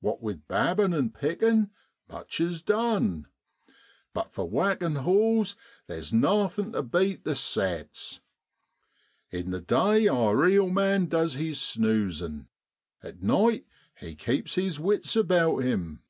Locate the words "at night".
13.04-13.66